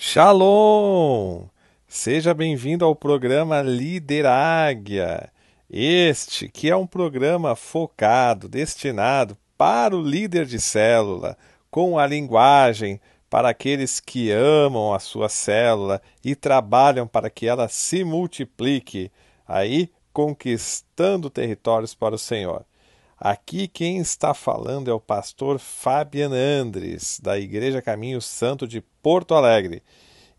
Shalom! 0.00 1.48
Seja 1.88 2.32
bem-vindo 2.32 2.84
ao 2.84 2.94
programa 2.94 3.62
Líder 3.62 4.26
Águia. 4.26 5.28
Este 5.68 6.48
que 6.48 6.70
é 6.70 6.76
um 6.76 6.86
programa 6.86 7.56
focado, 7.56 8.48
destinado 8.48 9.36
para 9.56 9.96
o 9.96 10.00
líder 10.00 10.46
de 10.46 10.60
célula, 10.60 11.36
com 11.68 11.98
a 11.98 12.06
linguagem 12.06 13.00
para 13.28 13.48
aqueles 13.48 13.98
que 13.98 14.30
amam 14.30 14.94
a 14.94 15.00
sua 15.00 15.28
célula 15.28 16.00
e 16.24 16.36
trabalham 16.36 17.04
para 17.04 17.28
que 17.28 17.48
ela 17.48 17.66
se 17.66 18.04
multiplique, 18.04 19.10
aí 19.48 19.90
conquistando 20.12 21.28
territórios 21.28 21.92
para 21.92 22.14
o 22.14 22.18
Senhor. 22.18 22.64
Aqui 23.20 23.66
quem 23.66 23.98
está 23.98 24.32
falando 24.32 24.88
é 24.88 24.94
o 24.94 25.00
pastor 25.00 25.58
Fabian 25.58 26.30
Andres, 26.30 27.18
da 27.20 27.36
Igreja 27.36 27.82
Caminho 27.82 28.20
Santo 28.20 28.64
de 28.64 28.80
Porto 29.02 29.34
Alegre. 29.34 29.82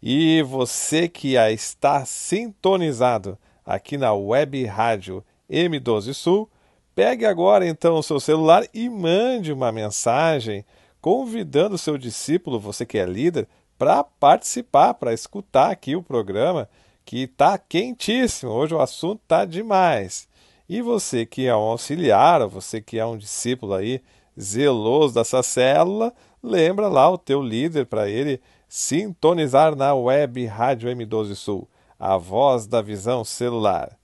E 0.02 0.42
você 0.44 1.10
que 1.10 1.36
está 1.36 2.06
sintonizado 2.06 3.38
aqui 3.66 3.98
na 3.98 4.14
web 4.14 4.64
rádio 4.66 5.22
M12 5.52 6.14
Sul, 6.14 6.50
pegue 6.96 7.26
agora 7.26 7.68
então 7.68 7.96
o 7.96 8.04
seu 8.04 8.18
celular 8.18 8.66
e 8.74 8.88
mande 8.88 9.52
uma 9.52 9.74
mensagem 9.74 10.64
convidando 11.02 11.76
o 11.76 11.78
seu 11.78 11.98
discípulo, 11.98 12.62
você 12.62 12.86
que 12.86 12.98
é 12.98 13.06
líder, 13.06 13.46
para 13.78 14.06
participar, 14.06 14.94
para 14.94 15.14
escutar 15.14 15.70
aqui 15.70 15.98
o 15.98 16.04
programa 16.04 16.70
que 17.04 17.24
está 17.24 17.58
quentíssimo. 17.58 18.54
Hoje 18.54 18.74
o 18.74 18.80
assunto 18.80 19.20
está 19.22 19.44
demais. 19.44 20.29
E 20.70 20.84
você 20.84 21.26
que 21.26 21.48
é 21.48 21.56
um 21.56 21.62
auxiliar, 21.62 22.48
você 22.48 22.80
que 22.80 23.00
é 23.00 23.06
um 23.06 23.18
discípulo 23.18 23.74
aí 23.74 24.04
zeloso 24.40 25.16
dessa 25.16 25.42
célula, 25.42 26.14
lembra 26.44 26.88
lá 26.88 27.10
o 27.10 27.18
teu 27.18 27.42
líder 27.42 27.88
para 27.88 28.08
ele 28.08 28.40
sintonizar 28.68 29.76
na 29.76 29.96
web 29.96 30.46
Rádio 30.46 30.88
M12 30.92 31.34
Sul, 31.34 31.68
a 32.00 32.16
voz 32.18 32.68
da 32.68 32.84
visão 32.84 33.26
celular. 33.26 33.98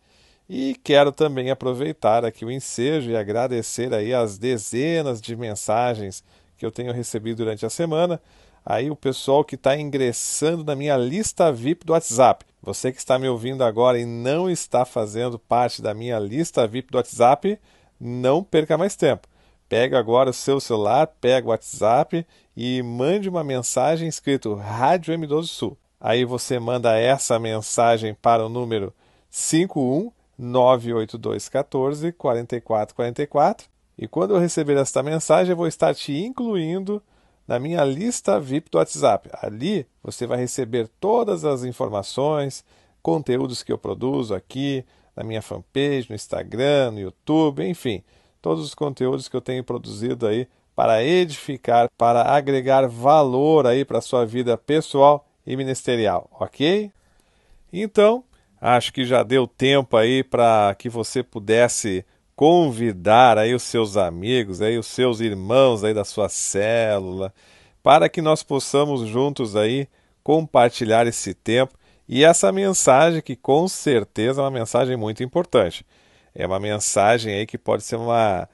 E 0.49 0.75
quero 0.83 1.11
também 1.11 1.51
aproveitar 1.51 2.25
aqui 2.25 2.43
o 2.43 2.51
ensejo 2.51 3.11
e 3.11 3.15
agradecer 3.15 3.93
aí 3.93 4.11
as 4.11 4.39
dezenas 4.39 5.21
de 5.21 5.35
mensagens 5.35 6.23
que 6.57 6.65
eu 6.65 6.71
tenho 6.71 6.91
recebido 6.91 7.37
durante 7.37 7.63
a 7.63 7.69
semana. 7.69 8.19
Aí 8.65 8.89
o 8.89 8.95
pessoal 8.95 9.43
que 9.43 9.53
está 9.53 9.77
ingressando 9.77 10.63
na 10.63 10.75
minha 10.75 10.97
lista 10.97 11.51
VIP 11.51 11.85
do 11.85 11.93
WhatsApp. 11.93 12.43
Você 12.63 12.91
que 12.91 12.97
está 12.97 13.19
me 13.19 13.29
ouvindo 13.29 13.63
agora 13.63 13.99
e 13.99 14.05
não 14.05 14.49
está 14.49 14.83
fazendo 14.85 15.37
parte 15.37 15.83
da 15.83 15.93
minha 15.93 16.17
lista 16.17 16.65
VIP 16.65 16.91
do 16.91 16.97
WhatsApp, 16.97 17.59
não 17.99 18.43
perca 18.43 18.75
mais 18.75 18.95
tempo. 18.95 19.27
Pega 19.69 19.99
agora 19.99 20.31
o 20.31 20.33
seu 20.33 20.59
celular, 20.59 21.05
pega 21.21 21.45
o 21.45 21.51
WhatsApp 21.51 22.25
e 22.57 22.81
mande 22.81 23.29
uma 23.29 23.43
mensagem 23.43 24.07
escrito 24.07 24.55
Rádio 24.55 25.13
M12 25.13 25.45
Sul. 25.45 25.77
Aí 26.01 26.25
você 26.25 26.57
manda 26.57 26.97
essa 26.97 27.37
mensagem 27.37 28.15
para 28.15 28.43
o 28.43 28.49
número 28.49 28.91
5198214 29.31 32.11
4444 32.13 33.67
e 33.97 34.07
quando 34.07 34.33
eu 34.33 34.39
receber 34.39 34.77
esta 34.77 35.03
mensagem 35.03 35.51
eu 35.51 35.57
vou 35.57 35.67
estar 35.67 35.93
te 35.93 36.13
incluindo 36.13 36.99
na 37.47 37.59
minha 37.59 37.83
lista 37.83 38.39
VIP 38.39 38.69
do 38.71 38.77
WhatsApp. 38.77 39.29
Ali 39.33 39.87
você 40.03 40.25
vai 40.25 40.37
receber 40.37 40.87
todas 40.99 41.45
as 41.45 41.63
informações, 41.63 42.63
conteúdos 43.01 43.63
que 43.63 43.71
eu 43.71 43.77
produzo 43.77 44.33
aqui 44.33 44.85
na 45.15 45.23
minha 45.23 45.41
fanpage, 45.41 46.07
no 46.09 46.15
Instagram, 46.15 46.91
no 46.91 46.99
YouTube, 46.99 47.65
enfim, 47.65 48.03
todos 48.41 48.63
os 48.63 48.75
conteúdos 48.75 49.27
que 49.27 49.35
eu 49.35 49.41
tenho 49.41 49.63
produzido 49.63 50.27
aí 50.27 50.47
para 50.75 51.03
edificar, 51.03 51.89
para 51.97 52.23
agregar 52.23 52.87
valor 52.87 53.65
aí 53.65 53.85
para 53.85 53.99
a 53.99 54.01
sua 54.01 54.25
vida 54.25 54.57
pessoal 54.57 55.25
e 55.47 55.55
ministerial, 55.55 56.29
ok? 56.37 56.91
Então, 57.71 58.23
acho 58.59 58.91
que 58.91 59.05
já 59.05 59.23
deu 59.23 59.47
tempo 59.47 59.95
aí 59.95 60.23
para 60.23 60.75
que 60.77 60.89
você 60.89 61.23
pudesse 61.23 62.03
convidar 62.35 63.37
aí 63.37 63.53
os 63.53 63.63
seus 63.63 63.95
amigos, 63.95 64.61
aí 64.61 64.77
os 64.77 64.87
seus 64.87 65.19
irmãos 65.19 65.83
aí 65.83 65.93
da 65.93 66.03
sua 66.03 66.27
célula, 66.27 67.33
para 67.81 68.09
que 68.09 68.21
nós 68.21 68.43
possamos 68.43 69.07
juntos 69.07 69.55
aí 69.55 69.87
compartilhar 70.23 71.07
esse 71.07 71.33
tempo 71.33 71.77
e 72.07 72.23
essa 72.23 72.51
mensagem 72.51 73.21
que 73.21 73.35
com 73.35 73.67
certeza 73.67 74.41
é 74.41 74.43
uma 74.43 74.51
mensagem 74.51 74.97
muito 74.97 75.23
importante. 75.23 75.85
É 76.33 76.45
uma 76.45 76.59
mensagem 76.59 77.33
aí 77.33 77.45
que 77.45 77.57
pode 77.57 77.83
ser 77.83 77.95
uma 77.95 78.49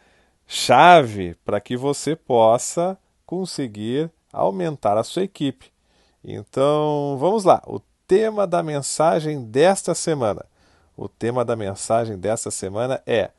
chave 0.46 1.36
para 1.44 1.60
que 1.60 1.76
você 1.76 2.16
possa 2.16 2.98
conseguir 3.26 4.12
aumentar 4.32 4.98
a 4.98 5.04
sua 5.04 5.24
equipe. 5.24 5.72
Então, 6.24 7.18
vamos 7.20 7.44
lá. 7.44 7.62
O 7.66 7.80
tema 8.08 8.46
da 8.46 8.62
mensagem 8.62 9.44
desta 9.44 9.96
semana. 9.96 10.46
O 10.96 11.08
tema 11.08 11.44
da 11.44 11.56
mensagem 11.56 12.18
desta 12.18 12.52
semana 12.52 13.02
é 13.08 13.32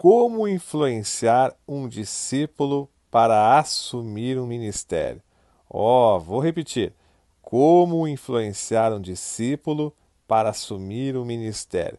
como 0.00 0.48
influenciar 0.48 1.54
um 1.68 1.86
discípulo 1.86 2.88
para 3.10 3.58
assumir 3.58 4.38
um 4.38 4.46
ministério? 4.46 5.20
Ó, 5.68 6.16
oh, 6.16 6.18
vou 6.18 6.40
repetir. 6.40 6.94
Como 7.42 8.08
influenciar 8.08 8.94
um 8.94 9.00
discípulo 9.00 9.94
para 10.26 10.48
assumir 10.48 11.18
um 11.18 11.24
ministério? 11.26 11.98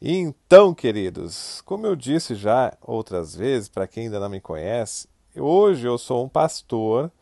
Então, 0.00 0.72
queridos, 0.72 1.60
como 1.66 1.86
eu 1.86 1.94
disse 1.94 2.34
já 2.34 2.72
outras 2.80 3.36
vezes, 3.36 3.68
para 3.68 3.86
quem 3.86 4.04
ainda 4.04 4.18
não 4.18 4.30
me 4.30 4.40
conhece, 4.40 5.06
hoje 5.36 5.86
eu 5.86 5.98
sou 5.98 6.24
um 6.24 6.30
pastor 6.30 7.12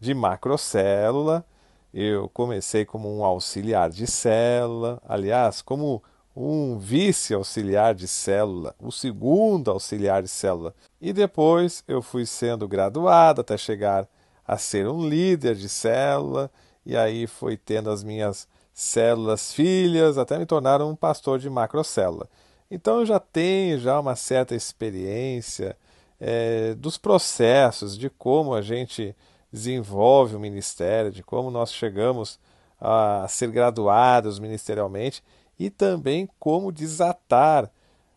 de 0.00 0.14
macrocélula. 0.14 1.44
Eu 1.92 2.26
comecei 2.30 2.86
como 2.86 3.14
um 3.14 3.22
auxiliar 3.22 3.90
de 3.90 4.06
célula, 4.06 4.98
aliás, 5.06 5.60
como 5.60 6.02
um 6.34 6.78
vice-auxiliar 6.78 7.94
de 7.94 8.08
célula, 8.08 8.74
o 8.80 8.90
segundo 8.90 9.70
auxiliar 9.70 10.22
de 10.22 10.28
célula. 10.28 10.74
E 11.00 11.12
depois 11.12 11.84
eu 11.86 12.00
fui 12.00 12.24
sendo 12.24 12.66
graduado 12.66 13.40
até 13.40 13.56
chegar 13.56 14.08
a 14.46 14.56
ser 14.56 14.88
um 14.88 15.06
líder 15.06 15.54
de 15.54 15.68
célula, 15.68 16.50
e 16.84 16.96
aí 16.96 17.26
foi 17.26 17.56
tendo 17.56 17.90
as 17.90 18.02
minhas 18.02 18.48
células 18.72 19.52
filhas, 19.52 20.16
até 20.16 20.38
me 20.38 20.46
tornar 20.46 20.80
um 20.80 20.96
pastor 20.96 21.38
de 21.38 21.50
macrocélula. 21.50 22.28
Então 22.70 23.00
eu 23.00 23.06
já 23.06 23.20
tenho 23.20 23.78
já 23.78 24.00
uma 24.00 24.16
certa 24.16 24.54
experiência 24.54 25.76
é, 26.18 26.74
dos 26.74 26.96
processos, 26.96 27.98
de 27.98 28.08
como 28.08 28.54
a 28.54 28.62
gente 28.62 29.14
desenvolve 29.52 30.34
o 30.34 30.40
ministério, 30.40 31.12
de 31.12 31.22
como 31.22 31.50
nós 31.50 31.72
chegamos 31.72 32.40
a 32.80 33.26
ser 33.28 33.50
graduados 33.50 34.38
ministerialmente 34.38 35.22
e 35.58 35.70
também 35.70 36.28
como 36.38 36.72
desatar 36.72 37.70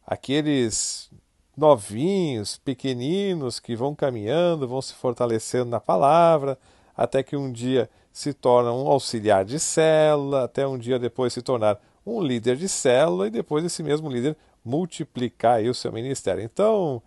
aqueles 0.05 1.09
novinhos, 1.55 2.57
pequeninos 2.57 3.59
que 3.59 3.75
vão 3.75 3.95
caminhando, 3.95 4.67
vão 4.67 4.81
se 4.81 4.93
fortalecendo 4.93 5.69
na 5.69 5.79
palavra, 5.79 6.57
até 6.95 7.23
que 7.23 7.35
um 7.35 7.51
dia 7.51 7.89
se 8.11 8.33
torna 8.33 8.71
um 8.71 8.87
auxiliar 8.87 9.43
de 9.45 9.59
célula, 9.59 10.43
até 10.43 10.67
um 10.67 10.77
dia 10.77 10.97
depois 10.97 11.33
se 11.33 11.41
tornar 11.41 11.79
um 12.05 12.21
líder 12.21 12.55
de 12.55 12.69
célula 12.69 13.27
e 13.27 13.31
depois 13.31 13.65
esse 13.65 13.81
mesmo 13.81 14.09
líder 14.09 14.37
multiplicar 14.63 15.61
o 15.63 15.73
seu 15.73 15.91
ministério. 15.91 16.43
Então, 16.43 17.01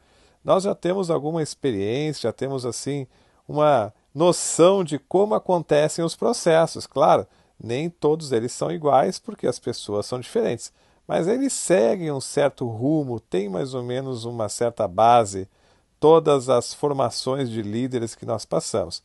nós 0.45 0.65
já 0.65 0.75
temos 0.75 1.11
alguma 1.11 1.43
experiência, 1.43 2.29
já 2.29 2.33
temos 2.33 2.65
assim 2.65 3.07
uma 3.47 3.93
noção 4.15 4.85
de 4.85 4.99
como 4.99 5.35
acontecem 5.35 6.05
os 6.05 6.15
processos. 6.15 6.87
Claro, 6.87 7.27
nem 7.59 7.91
todos 7.91 8.33
eles 8.33 8.53
são 8.53 8.71
iguais, 8.71 9.19
porque 9.19 9.47
as 9.47 9.59
pessoas 9.59 10.07
são 10.07 10.21
diferentes, 10.21 10.73
mas 11.07 11.27
eles 11.27 11.53
seguem 11.53 12.13
um 12.13 12.21
certo 12.21 12.67
rumo, 12.67 13.19
têm 13.19 13.49
mais 13.49 13.75
ou 13.75 13.83
menos 13.83 14.25
uma 14.25 14.49
certa 14.49 14.87
base, 14.87 15.49
todas 15.99 16.49
as 16.49 16.73
formações 16.73 17.51
de 17.51 17.63
líderes 17.63 18.15
que 18.15 18.27
nós 18.27 18.45
passamos. 18.45 19.03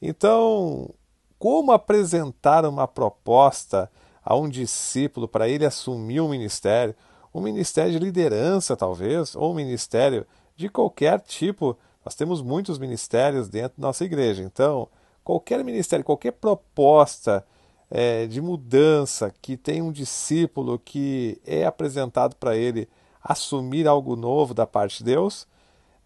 Então, 0.00 0.90
como 1.38 1.72
apresentar 1.72 2.64
uma 2.64 2.86
proposta 2.86 3.90
a 4.26 4.34
um 4.34 4.48
discípulo 4.48 5.28
para 5.28 5.48
ele 5.48 5.64
assumir 5.64 6.20
um 6.20 6.28
ministério, 6.28 6.94
um 7.32 7.40
ministério 7.40 7.92
de 7.92 7.98
liderança, 7.98 8.76
talvez, 8.76 9.36
ou 9.36 9.52
um 9.52 9.54
ministério 9.54 10.26
de 10.56 10.68
qualquer 10.68 11.20
tipo. 11.20 11.78
Nós 12.04 12.16
temos 12.16 12.42
muitos 12.42 12.78
ministérios 12.78 13.48
dentro 13.48 13.80
da 13.80 13.86
nossa 13.86 14.04
igreja, 14.04 14.42
então, 14.42 14.88
qualquer 15.22 15.62
ministério, 15.62 16.04
qualquer 16.04 16.32
proposta 16.32 17.44
é, 17.90 18.26
de 18.26 18.40
mudança, 18.40 19.32
que 19.40 19.56
tem 19.56 19.82
um 19.82 19.92
discípulo 19.92 20.78
que 20.78 21.40
é 21.46 21.64
apresentado 21.64 22.36
para 22.36 22.56
ele 22.56 22.88
assumir 23.22 23.86
algo 23.86 24.16
novo 24.16 24.54
da 24.54 24.66
parte 24.66 24.98
de 24.98 25.04
Deus, 25.04 25.46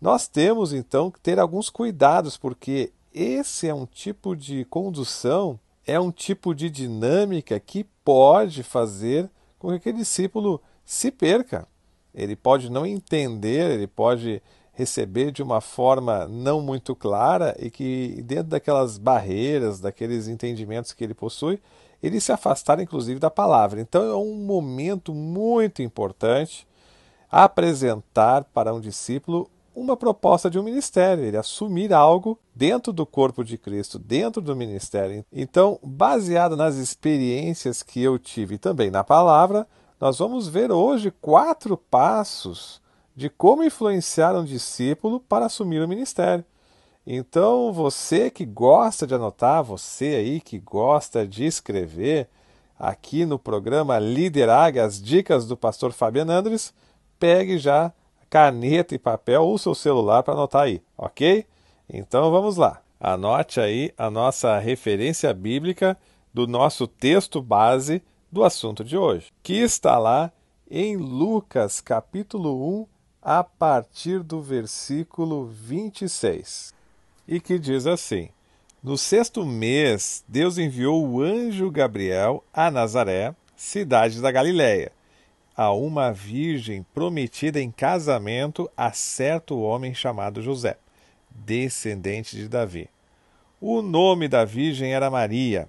nós 0.00 0.26
temos 0.26 0.72
então 0.72 1.10
que 1.10 1.20
ter 1.20 1.38
alguns 1.38 1.68
cuidados, 1.68 2.36
porque 2.36 2.92
esse 3.12 3.68
é 3.68 3.74
um 3.74 3.84
tipo 3.84 4.34
de 4.34 4.64
condução, 4.64 5.58
é 5.86 6.00
um 6.00 6.10
tipo 6.10 6.54
de 6.54 6.70
dinâmica 6.70 7.58
que 7.60 7.84
pode 8.04 8.62
fazer 8.62 9.28
com 9.58 9.68
que 9.68 9.74
aquele 9.74 9.98
discípulo 9.98 10.60
se 10.84 11.10
perca. 11.10 11.68
Ele 12.14 12.34
pode 12.34 12.70
não 12.70 12.86
entender, 12.86 13.70
ele 13.70 13.86
pode 13.86 14.42
receber 14.72 15.30
de 15.30 15.42
uma 15.42 15.60
forma 15.60 16.26
não 16.26 16.60
muito 16.60 16.94
clara 16.94 17.56
e 17.58 17.70
que, 17.70 18.22
dentro 18.22 18.48
daquelas 18.48 18.98
barreiras, 18.98 19.80
daqueles 19.80 20.28
entendimentos 20.28 20.92
que 20.92 21.04
ele 21.04 21.14
possui, 21.14 21.60
ele 22.02 22.20
se 22.20 22.32
afastar 22.32 22.80
inclusive 22.80 23.20
da 23.20 23.30
palavra. 23.30 23.80
Então 23.80 24.02
é 24.02 24.14
um 24.14 24.34
momento 24.34 25.14
muito 25.14 25.82
importante 25.82 26.66
apresentar 27.30 28.44
para 28.44 28.74
um 28.74 28.80
discípulo 28.80 29.50
uma 29.74 29.96
proposta 29.96 30.50
de 30.50 30.58
um 30.58 30.62
ministério, 30.62 31.24
ele 31.24 31.36
assumir 31.36 31.92
algo 31.92 32.38
dentro 32.54 32.92
do 32.92 33.06
corpo 33.06 33.44
de 33.44 33.56
Cristo, 33.56 33.98
dentro 33.98 34.42
do 34.42 34.56
ministério. 34.56 35.24
Então, 35.32 35.78
baseado 35.82 36.56
nas 36.56 36.74
experiências 36.74 37.82
que 37.82 38.02
eu 38.02 38.18
tive 38.18 38.58
também 38.58 38.90
na 38.90 39.04
palavra, 39.04 39.66
nós 40.00 40.18
vamos 40.18 40.48
ver 40.48 40.72
hoje 40.72 41.12
quatro 41.20 41.76
passos 41.76 42.79
de 43.20 43.28
como 43.28 43.62
influenciar 43.62 44.34
um 44.34 44.42
discípulo 44.42 45.20
para 45.20 45.44
assumir 45.44 45.82
o 45.82 45.86
ministério. 45.86 46.42
Então, 47.06 47.70
você 47.70 48.30
que 48.30 48.46
gosta 48.46 49.06
de 49.06 49.14
anotar, 49.14 49.62
você 49.62 50.06
aí 50.14 50.40
que 50.40 50.58
gosta 50.58 51.28
de 51.28 51.44
escrever, 51.44 52.30
aqui 52.78 53.26
no 53.26 53.38
programa 53.38 53.98
Liderar, 53.98 54.74
as 54.78 54.98
dicas 54.98 55.46
do 55.46 55.54
pastor 55.54 55.92
Fabiano 55.92 56.32
Andres, 56.32 56.72
pegue 57.18 57.58
já 57.58 57.92
caneta 58.30 58.94
e 58.94 58.98
papel 58.98 59.44
ou 59.44 59.58
seu 59.58 59.74
celular 59.74 60.22
para 60.22 60.32
anotar 60.32 60.62
aí, 60.62 60.82
ok? 60.96 61.44
Então 61.90 62.30
vamos 62.30 62.56
lá. 62.56 62.80
Anote 62.98 63.60
aí 63.60 63.92
a 63.98 64.10
nossa 64.10 64.58
referência 64.58 65.34
bíblica 65.34 65.94
do 66.32 66.46
nosso 66.46 66.86
texto 66.86 67.42
base 67.42 68.02
do 68.32 68.42
assunto 68.42 68.82
de 68.82 68.96
hoje, 68.96 69.30
que 69.42 69.58
está 69.58 69.98
lá 69.98 70.32
em 70.70 70.96
Lucas 70.96 71.82
capítulo 71.82 72.80
1, 72.80 72.99
a 73.22 73.44
partir 73.44 74.22
do 74.22 74.40
versículo 74.40 75.46
26, 75.46 76.74
e 77.26 77.40
que 77.40 77.58
diz 77.58 77.86
assim: 77.86 78.28
No 78.82 78.96
sexto 78.96 79.44
mês, 79.44 80.24
Deus 80.26 80.58
enviou 80.58 81.06
o 81.06 81.22
anjo 81.22 81.70
Gabriel 81.70 82.44
a 82.52 82.70
Nazaré, 82.70 83.34
cidade 83.56 84.20
da 84.20 84.30
Galiléia 84.30 84.92
a 85.60 85.72
uma 85.72 86.10
virgem 86.10 86.86
prometida 86.94 87.60
em 87.60 87.70
casamento 87.70 88.70
a 88.74 88.92
certo 88.92 89.60
homem 89.60 89.92
chamado 89.92 90.40
José, 90.40 90.78
descendente 91.28 92.34
de 92.34 92.48
Davi. 92.48 92.88
O 93.60 93.82
nome 93.82 94.26
da 94.26 94.42
virgem 94.42 94.94
era 94.94 95.10
Maria. 95.10 95.68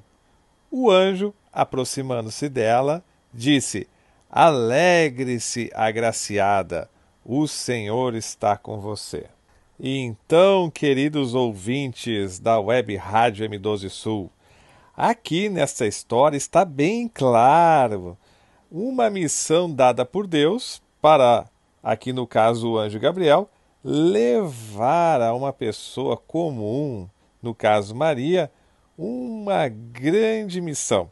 O 0.71 0.89
anjo, 0.89 1.33
aproximando-se 1.51 2.47
dela, 2.47 3.03
disse: 3.33 3.85
Alegre-se, 4.29 5.69
agraciada, 5.73 6.89
o 7.23 7.47
Senhor 7.47 8.15
está 8.15 8.57
com 8.57 8.79
você. 8.79 9.25
E 9.79 9.97
então, 9.97 10.69
queridos 10.69 11.33
ouvintes 11.33 12.39
da 12.39 12.59
web 12.59 12.95
Rádio 12.95 13.47
M12 13.47 13.89
Sul, 13.89 14.31
aqui 14.95 15.49
nesta 15.49 15.87
história 15.87 16.37
está 16.37 16.63
bem 16.63 17.07
claro 17.07 18.17
uma 18.71 19.09
missão 19.09 19.73
dada 19.73 20.05
por 20.05 20.27
Deus 20.27 20.81
para, 21.01 21.49
aqui 21.83 22.13
no 22.13 22.25
caso 22.25 22.71
o 22.71 22.77
anjo 22.77 22.99
Gabriel, 22.99 23.49
levar 23.83 25.21
a 25.21 25.33
uma 25.33 25.51
pessoa 25.51 26.15
comum, 26.15 27.09
no 27.41 27.53
caso 27.53 27.95
Maria, 27.95 28.51
uma 28.97 29.67
grande 29.67 30.61
missão. 30.61 31.09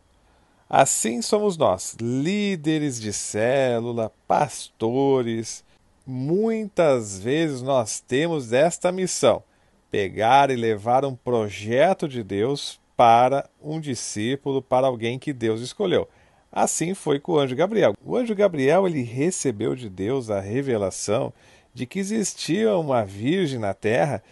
Assim 0.70 1.22
somos 1.22 1.58
nós, 1.58 1.98
líderes 2.00 3.02
de 3.02 3.12
célula, 3.12 4.14
pastores. 4.28 5.66
Muitas 6.12 7.20
vezes 7.20 7.62
nós 7.62 8.00
temos 8.00 8.52
esta 8.52 8.92
missão: 8.92 9.44
pegar 9.92 10.50
e 10.50 10.56
levar 10.56 11.06
um 11.06 11.14
projeto 11.14 12.08
de 12.08 12.24
Deus 12.24 12.82
para 12.98 13.48
um 13.62 13.80
discípulo, 13.80 14.60
para 14.60 14.88
alguém 14.88 15.20
que 15.20 15.32
Deus 15.32 15.62
escolheu. 15.62 16.10
Assim 16.52 16.96
foi 16.96 17.20
com 17.20 17.34
o 17.34 17.38
anjo 17.38 17.56
Gabriel. 17.56 17.94
O 18.04 18.18
anjo 18.18 18.34
Gabriel 18.34 18.88
ele 18.88 19.04
recebeu 19.04 19.76
de 19.76 19.88
Deus 19.88 20.32
a 20.32 20.40
revelação 20.40 21.32
de 21.76 21.86
que 21.86 22.00
existia 22.00 22.76
uma 22.76 23.06
virgem 23.06 23.60
na 23.60 23.76
terra 23.76 24.24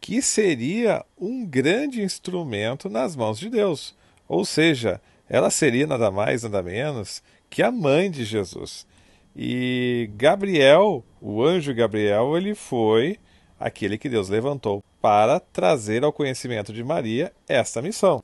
que 0.00 0.22
seria 0.22 1.04
um 1.20 1.44
grande 1.44 2.00
instrumento 2.00 2.88
nas 2.88 3.14
mãos 3.14 3.38
de 3.38 3.50
Deus. 3.50 3.94
Ou 4.26 4.46
seja, 4.46 4.98
ela 5.28 5.50
seria 5.50 5.86
nada 5.86 6.10
mais, 6.10 6.42
nada 6.42 6.62
menos 6.62 7.22
que 7.50 7.62
a 7.62 7.70
mãe 7.70 8.10
de 8.10 8.24
Jesus. 8.24 8.86
E 9.34 10.10
Gabriel, 10.14 11.04
o 11.20 11.42
anjo 11.42 11.74
Gabriel, 11.74 12.36
ele 12.36 12.54
foi 12.54 13.18
aquele 13.58 13.96
que 13.96 14.08
Deus 14.08 14.28
levantou 14.28 14.82
para 15.00 15.40
trazer 15.40 16.04
ao 16.04 16.12
conhecimento 16.12 16.72
de 16.72 16.84
Maria 16.84 17.32
esta 17.48 17.80
missão. 17.80 18.22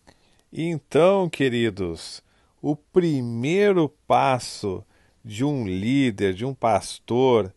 Então, 0.52 1.28
queridos, 1.28 2.22
o 2.60 2.76
primeiro 2.76 3.88
passo 4.06 4.84
de 5.24 5.44
um 5.44 5.66
líder, 5.66 6.34
de 6.34 6.44
um 6.44 6.54
pastor, 6.54 7.52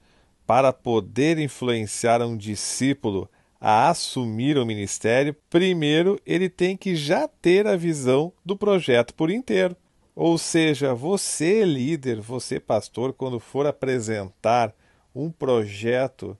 para 0.45 0.73
poder 0.73 1.37
influenciar 1.37 2.21
um 2.21 2.35
discípulo 2.35 3.29
a 3.59 3.89
assumir 3.89 4.57
o 4.57 4.65
ministério, 4.65 5.35
primeiro 5.49 6.19
ele 6.25 6.49
tem 6.49 6.75
que 6.75 6.95
já 6.95 7.27
ter 7.27 7.67
a 7.67 7.77
visão 7.77 8.33
do 8.43 8.57
projeto 8.57 9.13
por 9.13 9.29
inteiro. 9.29 9.75
Ou 10.15 10.37
seja, 10.37 10.93
você, 10.93 11.63
líder, 11.63 12.19
você, 12.19 12.59
pastor, 12.59 13.13
quando 13.13 13.39
for 13.39 13.65
apresentar 13.65 14.73
um 15.15 15.31
projeto 15.31 16.37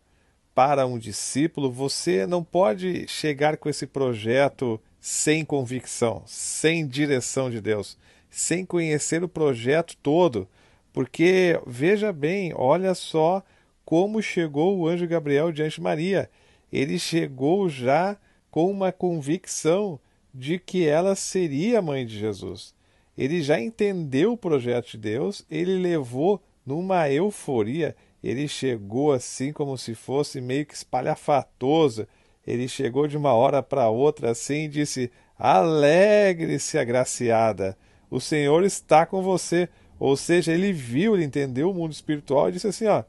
para 0.54 0.86
um 0.86 1.00
discípulo, 1.00 1.72
você 1.72 2.28
não 2.28 2.44
pode 2.44 3.08
chegar 3.08 3.58
com 3.58 3.70
esse 3.70 3.88
projeto 3.88 4.80
sem 5.00 5.46
convicção, 5.46 6.24
sem 6.26 6.86
direção 6.86 7.50
de 7.50 7.62
Deus 7.62 7.98
sem 8.32 8.66
conhecer 8.66 9.24
o 9.24 9.30
projeto 9.30 9.96
todo, 10.02 10.48
porque 10.94 11.60
veja 11.68 12.14
bem, 12.14 12.54
olha 12.56 12.96
só 12.96 13.44
como 13.84 14.22
chegou 14.22 14.78
o 14.78 14.88
anjo 14.88 15.06
Gabriel 15.06 15.52
diante 15.52 15.76
de 15.76 15.82
Maria. 15.82 16.30
Ele 16.72 16.98
chegou 16.98 17.68
já 17.68 18.16
com 18.50 18.72
uma 18.72 18.92
convicção 18.92 20.00
de 20.34 20.58
que 20.58 20.88
ela 20.88 21.14
seria 21.14 21.80
a 21.80 21.82
mãe 21.82 22.06
de 22.06 22.18
Jesus. 22.18 22.74
Ele 23.18 23.42
já 23.42 23.60
entendeu 23.60 24.34
o 24.34 24.38
projeto 24.38 24.92
de 24.92 24.98
Deus, 24.98 25.46
ele 25.50 25.78
levou 25.78 26.42
numa 26.66 27.10
euforia, 27.10 27.96
ele 28.24 28.48
chegou 28.48 29.12
assim 29.12 29.52
como 29.52 29.78
se 29.78 29.96
fosse 29.96 30.40
meio 30.40 30.66
que 30.66 30.74
espalhafatoso. 30.74 32.08
Ele 32.46 32.68
chegou 32.68 33.08
de 33.08 33.18
uma 33.18 33.34
hora 33.34 33.62
para 33.62 33.90
outra 33.90 34.32
assim 34.32 34.66
e 34.66 34.70
disse: 34.70 35.12
Alegre-se, 35.38 36.78
agraciada 36.78 37.78
o 38.12 38.20
Senhor 38.20 38.64
está 38.66 39.06
com 39.06 39.24
você. 39.24 39.70
Ou 39.98 40.18
seja, 40.18 40.52
ele 40.52 40.74
viu, 40.74 41.16
ele 41.16 41.24
entendeu 41.24 41.72
o 41.72 41.74
mundo 41.74 41.94
espiritual 41.94 42.50
e 42.50 42.52
disse 42.52 42.68
assim: 42.68 42.86
ó, 42.86 43.04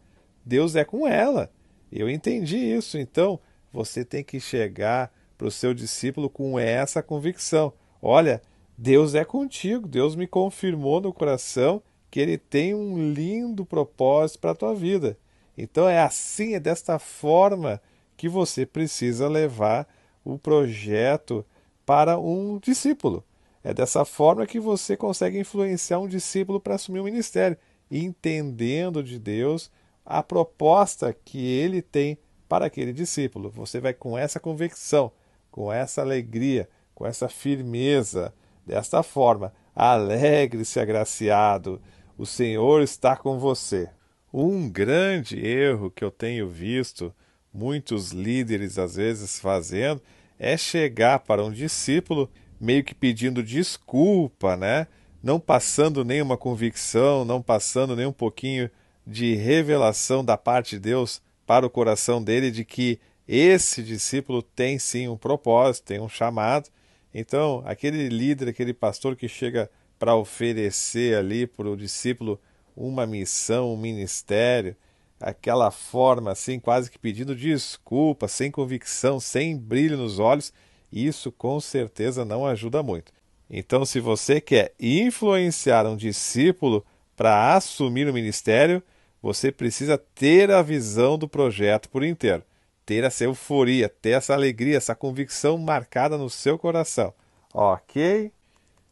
Deus 0.46 0.76
é 0.76 0.84
com 0.84 1.06
ela. 1.06 1.50
Eu 1.90 2.08
entendi 2.08 2.56
isso. 2.56 2.96
Então, 2.96 3.40
você 3.72 4.04
tem 4.04 4.22
que 4.22 4.38
chegar 4.38 5.12
para 5.36 5.48
o 5.48 5.50
seu 5.50 5.74
discípulo 5.74 6.30
com 6.30 6.58
essa 6.58 7.02
convicção. 7.02 7.72
Olha, 8.00 8.40
Deus 8.82 9.14
é 9.14 9.24
contigo. 9.24 9.86
Deus 9.86 10.16
me 10.16 10.26
confirmou 10.26 11.00
no 11.00 11.12
coração 11.12 11.80
que 12.10 12.18
ele 12.18 12.36
tem 12.36 12.74
um 12.74 13.12
lindo 13.12 13.64
propósito 13.64 14.40
para 14.40 14.50
a 14.50 14.56
tua 14.56 14.74
vida. 14.74 15.16
Então 15.56 15.88
é 15.88 16.00
assim, 16.00 16.54
é 16.54 16.60
desta 16.60 16.98
forma 16.98 17.80
que 18.16 18.28
você 18.28 18.66
precisa 18.66 19.28
levar 19.28 19.86
o 20.24 20.36
projeto 20.36 21.46
para 21.86 22.18
um 22.18 22.58
discípulo. 22.58 23.22
É 23.62 23.72
dessa 23.72 24.04
forma 24.04 24.48
que 24.48 24.58
você 24.58 24.96
consegue 24.96 25.38
influenciar 25.38 26.00
um 26.00 26.08
discípulo 26.08 26.58
para 26.58 26.74
assumir 26.74 26.98
o 26.98 27.04
ministério, 27.04 27.56
entendendo 27.88 29.00
de 29.00 29.16
Deus 29.16 29.70
a 30.04 30.24
proposta 30.24 31.16
que 31.24 31.38
ele 31.38 31.80
tem 31.82 32.18
para 32.48 32.66
aquele 32.66 32.92
discípulo. 32.92 33.48
Você 33.50 33.78
vai 33.78 33.94
com 33.94 34.18
essa 34.18 34.40
convicção, 34.40 35.12
com 35.52 35.72
essa 35.72 36.00
alegria, 36.00 36.68
com 36.96 37.06
essa 37.06 37.28
firmeza, 37.28 38.34
desta 38.66 39.02
forma. 39.02 39.52
Alegre-se, 39.74 40.78
agraciado, 40.78 41.80
o 42.16 42.26
Senhor 42.26 42.82
está 42.82 43.16
com 43.16 43.38
você. 43.38 43.88
Um 44.32 44.68
grande 44.68 45.38
erro 45.44 45.90
que 45.90 46.04
eu 46.04 46.10
tenho 46.10 46.48
visto 46.48 47.14
muitos 47.52 48.12
líderes 48.12 48.78
às 48.78 48.96
vezes 48.96 49.38
fazendo 49.38 50.00
é 50.38 50.56
chegar 50.56 51.20
para 51.20 51.44
um 51.44 51.52
discípulo 51.52 52.30
meio 52.60 52.82
que 52.82 52.94
pedindo 52.94 53.42
desculpa, 53.42 54.56
né? 54.56 54.86
Não 55.22 55.38
passando 55.38 56.04
nenhuma 56.04 56.36
convicção, 56.36 57.24
não 57.24 57.42
passando 57.42 57.94
nem 57.94 58.06
um 58.06 58.12
pouquinho 58.12 58.70
de 59.06 59.34
revelação 59.34 60.24
da 60.24 60.36
parte 60.36 60.76
de 60.76 60.80
Deus 60.80 61.20
para 61.46 61.66
o 61.66 61.70
coração 61.70 62.22
dele 62.22 62.50
de 62.50 62.64
que 62.64 62.98
esse 63.26 63.82
discípulo 63.82 64.42
tem 64.42 64.78
sim 64.78 65.08
um 65.08 65.16
propósito, 65.16 65.86
tem 65.86 66.00
um 66.00 66.08
chamado. 66.08 66.68
Então, 67.14 67.62
aquele 67.66 68.08
líder, 68.08 68.48
aquele 68.48 68.72
pastor 68.72 69.16
que 69.16 69.28
chega 69.28 69.70
para 69.98 70.16
oferecer 70.16 71.16
ali 71.16 71.46
para 71.46 71.68
o 71.68 71.76
discípulo 71.76 72.40
uma 72.76 73.06
missão, 73.06 73.72
um 73.72 73.76
ministério, 73.76 74.74
aquela 75.20 75.70
forma 75.70 76.32
assim, 76.32 76.58
quase 76.58 76.90
que 76.90 76.98
pedindo 76.98 77.36
desculpa, 77.36 78.26
sem 78.26 78.50
convicção, 78.50 79.20
sem 79.20 79.56
brilho 79.56 79.96
nos 79.96 80.18
olhos, 80.18 80.52
isso 80.90 81.30
com 81.30 81.60
certeza 81.60 82.24
não 82.24 82.44
ajuda 82.44 82.82
muito. 82.82 83.12
Então, 83.48 83.84
se 83.84 84.00
você 84.00 84.40
quer 84.40 84.74
influenciar 84.80 85.86
um 85.86 85.96
discípulo 85.96 86.84
para 87.14 87.54
assumir 87.54 88.08
o 88.08 88.12
ministério, 88.12 88.82
você 89.20 89.52
precisa 89.52 89.96
ter 89.96 90.50
a 90.50 90.62
visão 90.62 91.16
do 91.16 91.28
projeto 91.28 91.88
por 91.88 92.02
inteiro, 92.02 92.42
ter 92.84 93.04
essa 93.04 93.24
euforia, 93.24 93.88
ter 93.88 94.10
essa 94.10 94.34
alegria, 94.34 94.76
essa 94.76 94.94
convicção 94.94 95.58
marcada 95.58 96.18
no 96.18 96.28
seu 96.28 96.58
coração. 96.58 97.12
Ok? 97.52 98.32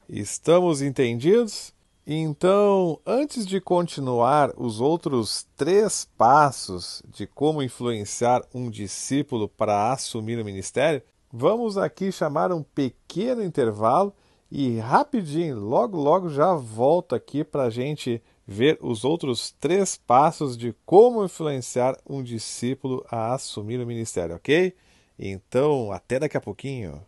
Estamos 0.08 0.82
entendidos? 0.82 1.72
Então, 2.06 2.98
antes 3.06 3.46
de 3.46 3.60
continuar 3.60 4.52
os 4.56 4.80
outros 4.80 5.46
três 5.56 6.08
passos 6.18 7.02
de 7.08 7.26
como 7.26 7.62
influenciar 7.62 8.42
um 8.52 8.68
discípulo 8.68 9.48
para 9.48 9.92
assumir 9.92 10.40
o 10.40 10.44
ministério, 10.44 11.02
vamos 11.32 11.78
aqui 11.78 12.10
chamar 12.10 12.52
um 12.52 12.62
pequeno 12.62 13.44
intervalo 13.44 14.12
e 14.50 14.78
rapidinho, 14.78 15.60
logo 15.60 15.96
logo 15.96 16.28
já 16.28 16.52
volto 16.54 17.14
aqui 17.14 17.44
para 17.44 17.64
a 17.64 17.70
gente 17.70 18.20
ver 18.52 18.76
os 18.80 19.04
outros 19.04 19.54
três 19.60 19.96
passos 19.96 20.58
de 20.58 20.74
como 20.84 21.24
influenciar 21.24 21.96
um 22.04 22.20
discípulo 22.20 23.06
a 23.08 23.32
assumir 23.32 23.78
o 23.78 23.86
ministério, 23.86 24.34
ok? 24.34 24.74
Então, 25.16 25.92
até 25.92 26.18
daqui 26.18 26.36
a 26.36 26.40
pouquinho. 26.40 27.00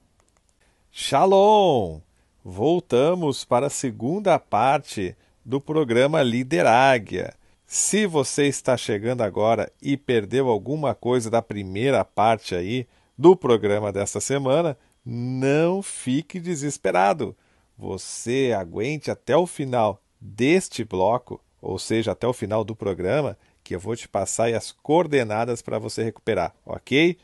Shalom! 0.92 1.98
Voltamos 2.44 3.44
para 3.44 3.66
a 3.66 3.70
segunda 3.70 4.38
parte 4.38 5.16
do 5.44 5.60
programa 5.60 6.22
Líder 6.22 6.64
Águia. 6.64 7.34
Se 7.66 8.06
você 8.06 8.46
está 8.46 8.76
chegando 8.76 9.22
agora 9.22 9.72
e 9.82 9.96
perdeu 9.96 10.48
alguma 10.48 10.94
coisa 10.94 11.28
da 11.28 11.42
primeira 11.42 12.04
parte 12.04 12.54
aí 12.54 12.86
do 13.18 13.34
programa 13.34 13.90
desta 13.90 14.20
semana, 14.20 14.78
não 15.04 15.82
fique 15.82 16.38
desesperado. 16.38 17.36
Você 17.76 18.54
aguente 18.56 19.10
até 19.10 19.36
o 19.36 19.44
final 19.44 20.00
deste 20.22 20.84
bloco, 20.84 21.40
ou 21.60 21.78
seja, 21.78 22.12
até 22.12 22.26
o 22.26 22.32
final 22.32 22.62
do 22.62 22.76
programa, 22.76 23.36
que 23.64 23.74
eu 23.74 23.80
vou 23.80 23.96
te 23.96 24.08
passar 24.08 24.52
as 24.54 24.70
coordenadas 24.70 25.60
para 25.60 25.78
você 25.78 26.02
recuperar, 26.04 26.54
ok? 26.64 27.18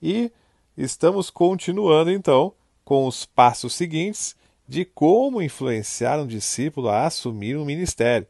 E 0.00 0.30
estamos 0.76 1.30
continuando 1.30 2.10
então 2.10 2.52
com 2.84 3.06
os 3.06 3.26
passos 3.26 3.74
seguintes 3.74 4.36
de 4.68 4.84
como 4.84 5.42
influenciar 5.42 6.20
um 6.20 6.26
discípulo 6.26 6.88
a 6.88 7.06
assumir 7.06 7.56
um 7.56 7.64
ministério. 7.64 8.26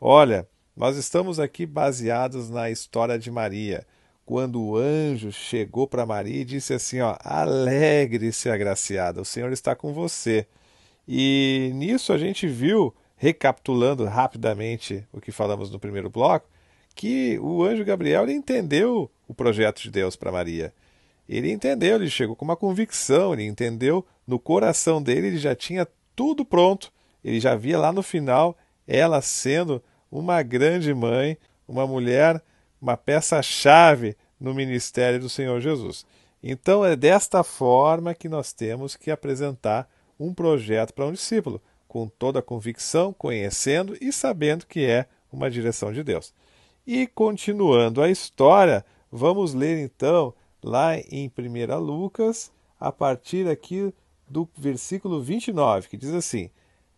Olha, 0.00 0.48
nós 0.76 0.96
estamos 0.96 1.38
aqui 1.38 1.66
baseados 1.66 2.50
na 2.50 2.70
história 2.70 3.18
de 3.18 3.30
Maria, 3.30 3.86
quando 4.24 4.60
o 4.60 4.76
anjo 4.76 5.30
chegou 5.30 5.86
para 5.86 6.04
Maria 6.06 6.42
e 6.42 6.44
disse 6.44 6.74
assim: 6.74 7.00
ó, 7.00 7.16
alegre-se, 7.20 8.50
agraciada, 8.50 9.20
o 9.20 9.24
Senhor 9.24 9.52
está 9.52 9.74
com 9.74 9.92
você. 9.92 10.46
E 11.06 11.70
nisso 11.74 12.12
a 12.12 12.18
gente 12.18 12.46
viu, 12.46 12.92
recapitulando 13.16 14.04
rapidamente 14.04 15.06
o 15.12 15.20
que 15.20 15.32
falamos 15.32 15.70
no 15.70 15.78
primeiro 15.78 16.10
bloco, 16.10 16.48
que 16.94 17.38
o 17.40 17.62
anjo 17.62 17.84
Gabriel 17.84 18.28
entendeu 18.28 19.10
o 19.26 19.34
projeto 19.34 19.82
de 19.82 19.90
Deus 19.90 20.16
para 20.16 20.32
Maria. 20.32 20.72
Ele 21.28 21.50
entendeu, 21.50 21.96
ele 21.96 22.08
chegou 22.08 22.36
com 22.36 22.44
uma 22.44 22.56
convicção, 22.56 23.32
ele 23.32 23.44
entendeu 23.44 24.06
no 24.26 24.38
coração 24.38 25.02
dele, 25.02 25.28
ele 25.28 25.38
já 25.38 25.54
tinha 25.54 25.86
tudo 26.14 26.44
pronto. 26.44 26.92
Ele 27.24 27.40
já 27.40 27.56
via 27.56 27.78
lá 27.78 27.92
no 27.92 28.02
final 28.02 28.56
ela 28.86 29.20
sendo 29.20 29.82
uma 30.10 30.42
grande 30.42 30.94
mãe, 30.94 31.36
uma 31.66 31.86
mulher, 31.86 32.40
uma 32.80 32.96
peça-chave 32.96 34.16
no 34.38 34.54
ministério 34.54 35.18
do 35.18 35.28
Senhor 35.28 35.60
Jesus. 35.60 36.06
Então 36.42 36.84
é 36.84 36.94
desta 36.94 37.42
forma 37.42 38.14
que 38.14 38.28
nós 38.28 38.52
temos 38.52 38.94
que 38.94 39.10
apresentar 39.10 39.88
um 40.18 40.32
projeto 40.32 40.94
para 40.94 41.06
um 41.06 41.12
discípulo, 41.12 41.60
com 41.96 42.08
toda 42.08 42.40
a 42.40 42.42
convicção, 42.42 43.10
conhecendo 43.10 43.96
e 44.02 44.12
sabendo 44.12 44.66
que 44.66 44.84
é 44.84 45.06
uma 45.32 45.50
direção 45.50 45.94
de 45.94 46.04
Deus. 46.04 46.30
E 46.86 47.06
continuando 47.06 48.02
a 48.02 48.10
história, 48.10 48.84
vamos 49.10 49.54
ler 49.54 49.78
então 49.78 50.34
lá 50.62 50.98
em 50.98 51.32
1 51.34 51.78
Lucas, 51.78 52.52
a 52.78 52.92
partir 52.92 53.48
aqui 53.48 53.94
do 54.28 54.46
versículo 54.54 55.22
29, 55.22 55.88
que 55.88 55.96
diz 55.96 56.12
assim: 56.12 56.50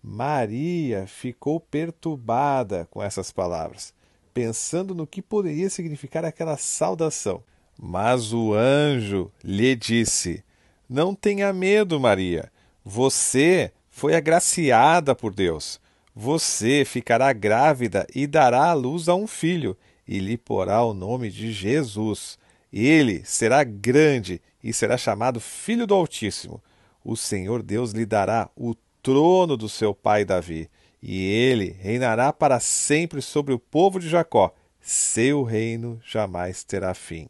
Maria 0.02 1.06
ficou 1.06 1.60
perturbada 1.60 2.88
com 2.90 3.00
essas 3.00 3.30
palavras, 3.30 3.94
pensando 4.34 4.96
no 4.96 5.06
que 5.06 5.22
poderia 5.22 5.70
significar 5.70 6.24
aquela 6.24 6.56
saudação. 6.56 7.40
Mas 7.80 8.32
o 8.32 8.52
anjo 8.52 9.30
lhe 9.44 9.76
disse: 9.76 10.42
Não 10.88 11.14
tenha 11.14 11.52
medo, 11.52 12.00
Maria. 12.00 12.50
Você 12.84 13.70
foi 13.98 14.14
agraciada 14.14 15.14
por 15.14 15.34
Deus. 15.34 15.80
Você 16.14 16.84
ficará 16.86 17.32
grávida 17.32 18.06
e 18.14 18.26
dará 18.26 18.70
à 18.70 18.72
luz 18.72 19.08
a 19.08 19.14
um 19.14 19.26
filho, 19.26 19.76
e 20.06 20.18
lhe 20.18 20.38
porá 20.38 20.82
o 20.82 20.94
nome 20.94 21.30
de 21.30 21.52
Jesus. 21.52 22.38
Ele 22.72 23.22
será 23.24 23.62
grande 23.62 24.40
e 24.64 24.72
será 24.72 24.96
chamado 24.96 25.38
Filho 25.40 25.86
do 25.86 25.94
Altíssimo 25.94 26.62
o 27.08 27.16
Senhor 27.16 27.62
Deus 27.62 27.92
lhe 27.92 28.04
dará 28.04 28.50
o 28.54 28.74
trono 29.02 29.56
do 29.56 29.66
seu 29.66 29.94
pai 29.94 30.26
Davi, 30.26 30.68
e 31.02 31.24
ele 31.24 31.74
reinará 31.80 32.34
para 32.34 32.60
sempre 32.60 33.22
sobre 33.22 33.54
o 33.54 33.58
povo 33.58 33.98
de 33.98 34.10
Jacó. 34.10 34.54
Seu 34.78 35.42
reino 35.42 35.98
jamais 36.04 36.62
terá 36.64 36.92
fim. 36.92 37.28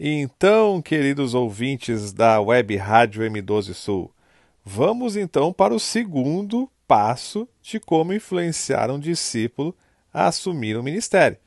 Então, 0.00 0.82
queridos 0.82 1.32
ouvintes 1.32 2.12
da 2.12 2.40
Web 2.40 2.76
Rádio 2.76 3.22
M12 3.22 3.72
Sul, 3.72 4.10
vamos 4.64 5.16
então 5.16 5.52
para 5.52 5.74
o 5.74 5.80
segundo 5.80 6.70
passo 6.86 7.48
de 7.62 7.78
como 7.78 8.12
influenciar 8.12 8.90
um 8.90 8.98
discípulo 8.98 9.74
a 10.12 10.26
assumir 10.26 10.76
o 10.76 10.82
ministério. 10.82 11.38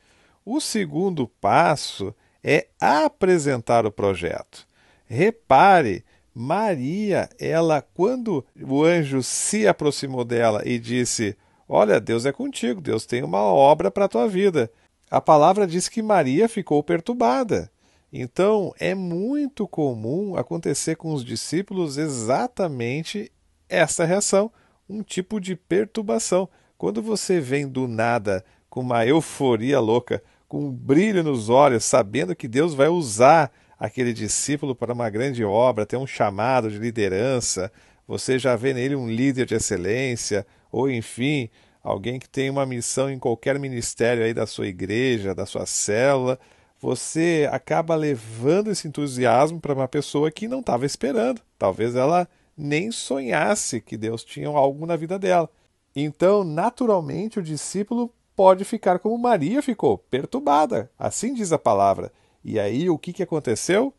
O 0.44 0.60
segundo 0.60 1.26
passo 1.26 2.14
é 2.42 2.68
apresentar 2.80 3.84
o 3.84 3.92
projeto. 3.92 4.66
Repare 5.06 6.04
Maria, 6.34 7.28
ela, 7.38 7.82
quando 7.82 8.46
o 8.62 8.84
anjo 8.84 9.22
se 9.24 9.66
aproximou 9.66 10.24
dela 10.24 10.62
e 10.64 10.78
disse: 10.78 11.36
Olha, 11.68 12.00
Deus 12.00 12.24
é 12.24 12.32
contigo, 12.32 12.80
Deus 12.80 13.04
tem 13.04 13.24
uma 13.24 13.40
obra 13.40 13.90
para 13.90 14.04
a 14.04 14.08
tua 14.08 14.28
vida. 14.28 14.70
A 15.10 15.20
palavra 15.20 15.66
diz 15.66 15.88
que 15.88 16.00
Maria 16.00 16.48
ficou 16.48 16.82
perturbada. 16.82 17.70
Então, 18.12 18.72
é 18.78 18.94
muito 18.94 19.68
comum 19.68 20.36
acontecer 20.36 20.96
com 20.96 21.12
os 21.12 21.24
discípulos 21.24 21.98
exatamente 21.98 23.30
essa 23.68 24.04
reação, 24.04 24.50
um 24.88 25.02
tipo 25.02 25.38
de 25.38 25.54
perturbação. 25.54 26.48
Quando 26.78 27.02
você 27.02 27.38
vem 27.38 27.68
do 27.68 27.86
nada 27.86 28.44
com 28.70 28.80
uma 28.80 29.04
euforia 29.04 29.78
louca, 29.78 30.22
com 30.46 30.66
um 30.66 30.72
brilho 30.72 31.22
nos 31.22 31.50
olhos, 31.50 31.84
sabendo 31.84 32.34
que 32.34 32.48
Deus 32.48 32.72
vai 32.72 32.88
usar 32.88 33.52
aquele 33.78 34.12
discípulo 34.12 34.74
para 34.74 34.94
uma 34.94 35.10
grande 35.10 35.44
obra, 35.44 35.84
tem 35.84 35.98
um 35.98 36.06
chamado 36.06 36.70
de 36.70 36.78
liderança, 36.78 37.70
você 38.06 38.38
já 38.38 38.56
vê 38.56 38.72
nele 38.72 38.96
um 38.96 39.08
líder 39.08 39.44
de 39.44 39.54
excelência, 39.54 40.46
ou 40.72 40.90
enfim, 40.90 41.50
alguém 41.82 42.18
que 42.18 42.28
tem 42.28 42.48
uma 42.48 42.64
missão 42.64 43.10
em 43.10 43.18
qualquer 43.18 43.58
ministério 43.58 44.24
aí 44.24 44.32
da 44.32 44.46
sua 44.46 44.66
igreja, 44.66 45.34
da 45.34 45.44
sua 45.44 45.66
célula, 45.66 46.38
você 46.80 47.48
acaba 47.50 47.94
levando 47.96 48.70
esse 48.70 48.86
entusiasmo 48.86 49.60
para 49.60 49.74
uma 49.74 49.88
pessoa 49.88 50.30
que 50.30 50.46
não 50.46 50.60
estava 50.60 50.86
esperando. 50.86 51.40
Talvez 51.58 51.96
ela 51.96 52.28
nem 52.56 52.90
sonhasse 52.90 53.80
que 53.80 53.96
Deus 53.96 54.24
tinha 54.24 54.48
algo 54.48 54.86
na 54.86 54.96
vida 54.96 55.18
dela. 55.18 55.50
Então, 55.94 56.44
naturalmente, 56.44 57.38
o 57.38 57.42
discípulo 57.42 58.12
pode 58.36 58.64
ficar 58.64 59.00
como 59.00 59.18
Maria 59.18 59.60
ficou, 59.60 59.98
perturbada. 59.98 60.90
Assim 60.98 61.34
diz 61.34 61.52
a 61.52 61.58
palavra. 61.58 62.12
E 62.44 62.58
aí 62.58 62.88
o 62.88 62.96
que, 62.96 63.12
que 63.12 63.22
aconteceu? 63.22 63.92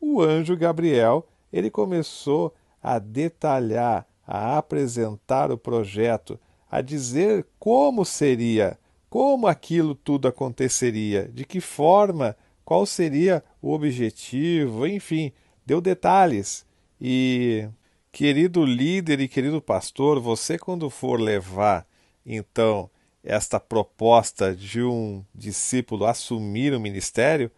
O 0.00 0.20
anjo 0.20 0.56
Gabriel 0.56 1.26
ele 1.52 1.70
começou 1.70 2.52
a 2.82 2.98
detalhar, 2.98 4.06
a 4.26 4.58
apresentar 4.58 5.52
o 5.52 5.56
projeto, 5.56 6.38
a 6.68 6.80
dizer 6.80 7.46
como 7.58 8.04
seria, 8.04 8.76
como 9.14 9.46
aquilo 9.46 9.94
tudo 9.94 10.26
aconteceria, 10.26 11.30
de 11.32 11.44
que 11.44 11.60
forma, 11.60 12.36
qual 12.64 12.84
seria 12.84 13.44
o 13.62 13.72
objetivo, 13.72 14.88
enfim, 14.88 15.30
deu 15.64 15.80
detalhes. 15.80 16.66
E, 17.00 17.68
querido 18.10 18.64
líder 18.64 19.20
e 19.20 19.28
querido 19.28 19.62
pastor, 19.62 20.18
você, 20.18 20.58
quando 20.58 20.90
for 20.90 21.20
levar, 21.20 21.86
então, 22.26 22.90
esta 23.22 23.60
proposta 23.60 24.52
de 24.52 24.82
um 24.82 25.24
discípulo 25.32 26.06
assumir 26.06 26.74
o 26.74 26.80
ministério, 26.80 27.52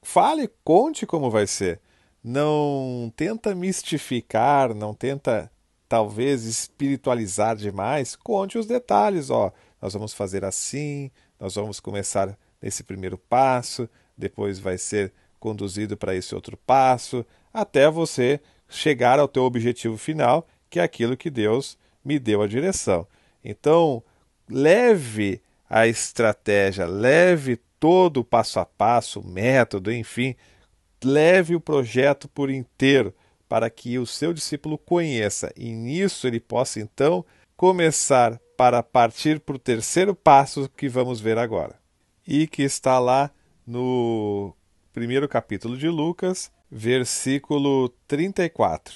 Fale, 0.00 0.50
conte 0.64 1.04
como 1.04 1.30
vai 1.30 1.46
ser. 1.46 1.78
Não 2.24 3.12
tenta 3.14 3.54
mistificar, 3.54 4.74
não 4.74 4.94
tenta 4.94 5.52
talvez 5.86 6.44
espiritualizar 6.44 7.54
demais. 7.54 8.16
Conte 8.16 8.56
os 8.56 8.64
detalhes, 8.64 9.28
ó. 9.28 9.52
Nós 9.82 9.94
vamos 9.94 10.14
fazer 10.14 10.44
assim, 10.44 11.10
nós 11.40 11.56
vamos 11.56 11.80
começar 11.80 12.38
nesse 12.62 12.84
primeiro 12.84 13.18
passo, 13.18 13.88
depois 14.16 14.60
vai 14.60 14.78
ser 14.78 15.12
conduzido 15.40 15.96
para 15.96 16.14
esse 16.14 16.32
outro 16.36 16.56
passo, 16.56 17.26
até 17.52 17.90
você 17.90 18.40
chegar 18.68 19.18
ao 19.18 19.26
teu 19.26 19.42
objetivo 19.42 19.98
final, 19.98 20.46
que 20.70 20.78
é 20.78 20.82
aquilo 20.84 21.16
que 21.16 21.28
Deus 21.28 21.76
me 22.04 22.20
deu 22.20 22.40
a 22.40 22.46
direção. 22.46 23.06
Então, 23.44 24.02
leve 24.48 25.42
a 25.68 25.88
estratégia, 25.88 26.86
leve 26.86 27.58
todo 27.80 28.18
o 28.18 28.24
passo 28.24 28.60
a 28.60 28.64
passo, 28.64 29.18
o 29.18 29.26
método, 29.26 29.92
enfim, 29.92 30.36
leve 31.04 31.56
o 31.56 31.60
projeto 31.60 32.28
por 32.28 32.48
inteiro 32.50 33.12
para 33.48 33.68
que 33.68 33.98
o 33.98 34.06
seu 34.06 34.32
discípulo 34.32 34.78
conheça 34.78 35.52
e 35.56 35.72
nisso 35.72 36.26
ele 36.26 36.38
possa 36.38 36.80
então 36.80 37.24
começar 37.56 38.40
para 38.62 38.80
partir 38.80 39.40
para 39.40 39.56
o 39.56 39.58
terceiro 39.58 40.14
passo 40.14 40.70
que 40.76 40.88
vamos 40.88 41.20
ver 41.20 41.36
agora 41.36 41.74
e 42.24 42.46
que 42.46 42.62
está 42.62 43.00
lá 43.00 43.28
no 43.66 44.54
primeiro 44.92 45.28
capítulo 45.28 45.76
de 45.76 45.88
Lucas, 45.88 46.48
versículo 46.70 47.88
34, 48.06 48.94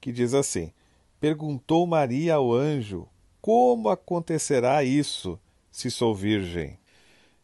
que 0.00 0.10
diz 0.10 0.34
assim: 0.34 0.72
Perguntou 1.20 1.86
Maria 1.86 2.34
ao 2.34 2.52
anjo: 2.52 3.06
Como 3.40 3.88
acontecerá 3.88 4.82
isso 4.82 5.38
se 5.70 5.92
sou 5.92 6.12
virgem? 6.12 6.76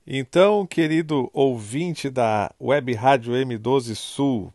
Então, 0.04 0.66
querido 0.66 1.30
ouvinte 1.32 2.10
da 2.10 2.52
Web 2.60 2.94
Rádio 2.94 3.32
M12 3.34 3.94
Sul, 3.94 4.52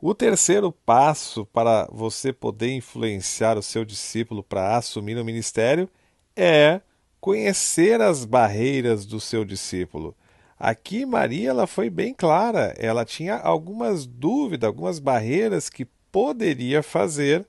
o 0.00 0.12
terceiro 0.12 0.72
passo 0.72 1.46
para 1.46 1.88
você 1.92 2.32
poder 2.32 2.74
influenciar 2.74 3.56
o 3.56 3.62
seu 3.62 3.84
discípulo 3.84 4.42
para 4.42 4.76
assumir 4.76 5.16
o 5.16 5.24
ministério 5.24 5.88
é 6.36 6.80
conhecer 7.20 8.00
as 8.00 8.24
barreiras 8.24 9.06
do 9.06 9.20
seu 9.20 9.44
discípulo. 9.44 10.16
Aqui 10.58 11.04
Maria 11.04 11.50
ela 11.50 11.66
foi 11.66 11.90
bem 11.90 12.14
clara, 12.14 12.74
ela 12.78 13.04
tinha 13.04 13.36
algumas 13.36 14.06
dúvidas, 14.06 14.66
algumas 14.66 14.98
barreiras 14.98 15.68
que 15.68 15.84
poderia 16.10 16.82
fazer 16.82 17.46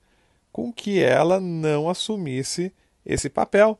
com 0.52 0.72
que 0.72 1.02
ela 1.02 1.40
não 1.40 1.90
assumisse 1.90 2.74
esse 3.06 3.30
papel. 3.30 3.78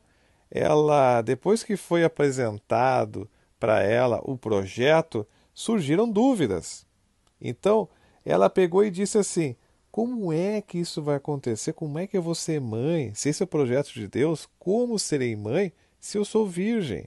Ela, 0.50 1.22
depois 1.22 1.64
que 1.64 1.76
foi 1.76 2.04
apresentado 2.04 3.28
para 3.58 3.82
ela 3.82 4.20
o 4.24 4.36
projeto, 4.36 5.26
surgiram 5.52 6.10
dúvidas. 6.10 6.86
Então, 7.40 7.88
ela 8.24 8.50
pegou 8.50 8.84
e 8.84 8.90
disse 8.90 9.18
assim: 9.18 9.56
como 9.94 10.32
é 10.32 10.60
que 10.60 10.78
isso 10.78 11.00
vai 11.00 11.14
acontecer? 11.14 11.72
Como 11.72 12.00
é 12.00 12.06
que 12.08 12.16
eu 12.16 12.20
vou 12.20 12.34
ser 12.34 12.60
mãe? 12.60 13.12
Se 13.14 13.28
esse 13.28 13.40
é 13.40 13.44
o 13.44 13.46
projeto 13.46 13.92
de 13.92 14.08
Deus, 14.08 14.48
como 14.58 14.98
serei 14.98 15.36
mãe 15.36 15.72
se 16.00 16.18
eu 16.18 16.24
sou 16.24 16.48
virgem? 16.48 17.06